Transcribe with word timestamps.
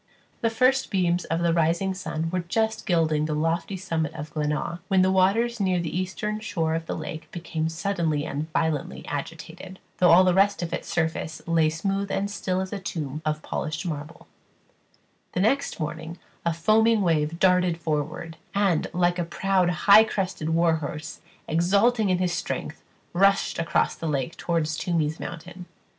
The 0.41 0.49
first 0.49 0.89
beams 0.89 1.25
of 1.25 1.41
the 1.41 1.53
rising 1.53 1.93
sun 1.93 2.31
were 2.31 2.39
just 2.39 2.87
gilding 2.87 3.25
the 3.25 3.35
lofty 3.35 3.77
summit 3.77 4.11
of 4.15 4.33
Glenaa, 4.33 4.79
when 4.87 5.03
the 5.03 5.11
waters 5.11 5.59
near 5.59 5.79
the 5.79 5.95
eastern 5.95 6.39
shore 6.39 6.73
of 6.73 6.87
the 6.87 6.95
lake 6.97 7.29
became 7.31 7.69
suddenly 7.69 8.25
and 8.25 8.51
violently 8.51 9.05
agitated, 9.07 9.77
though 9.99 10.09
all 10.09 10.23
the 10.23 10.33
rest 10.33 10.63
of 10.63 10.73
its 10.73 10.91
surface 10.91 11.43
lay 11.45 11.69
smooth 11.69 12.09
and 12.09 12.31
still 12.31 12.61
as 12.61 12.73
a 12.73 12.79
tomb 12.79 13.21
of 13.23 13.43
polished 13.43 13.85
marble, 13.85 14.25
the 15.33 15.39
next 15.39 15.79
morning 15.79 16.17
a 16.47 16.51
foaming 16.51 17.01
wave 17.03 17.37
darted 17.37 17.77
forward, 17.77 18.37
and, 18.55 18.87
like 18.93 19.19
a 19.19 19.23
proud 19.23 19.69
high 19.85 20.03
crested 20.03 20.49
war 20.49 20.77
horse, 20.77 21.19
exulting 21.47 22.09
in 22.09 22.17
his 22.17 22.33
strength, 22.33 22.81
rushed 23.13 23.59
across 23.59 23.93
the 23.93 24.07
lake 24.07 24.35
toward 24.35 24.65
Toomies 24.65 25.19
mountain. 25.19 25.67